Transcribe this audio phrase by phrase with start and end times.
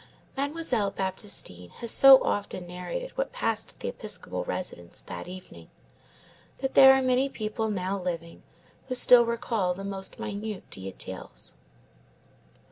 [0.35, 5.69] Mademoiselle Baptistine has so often narrated what passed at the episcopal residence that evening,
[6.57, 8.41] that there are many people now living
[8.87, 11.53] who still recall the most minute details.